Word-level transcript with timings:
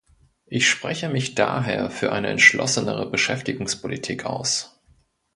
Ich 0.47 0.67
spreche 0.67 1.09
mich 1.09 1.35
daher 1.35 1.91
für 1.91 2.11
eine 2.11 2.29
entschlossenere 2.29 3.07
Beschäftigungspolitik 3.11 4.25
aus. 4.25 4.81